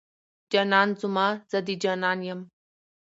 جانان 0.51 0.89
زما، 1.01 1.27
زه 1.51 1.59
د 1.67 1.69
جانان 1.83 2.19
يم 2.29 2.39